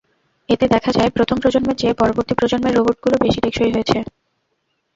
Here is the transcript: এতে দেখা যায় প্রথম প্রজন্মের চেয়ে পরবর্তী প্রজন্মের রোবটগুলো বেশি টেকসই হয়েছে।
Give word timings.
এতে 0.49 0.65
দেখা 0.73 0.91
যায় 0.91 1.09
প্রথম 1.09 1.37
প্রজন্মের 1.39 1.79
চেয়ে 1.79 1.99
পরবর্তী 2.01 2.33
প্রজন্মের 2.35 2.75
রোবটগুলো 2.77 3.15
বেশি 3.23 3.39
টেকসই 3.41 3.73
হয়েছে। 3.75 3.97